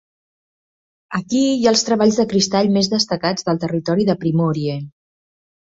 [1.19, 4.83] Aquí hi ha els treballs de cristall més destacats del territori de Primórie.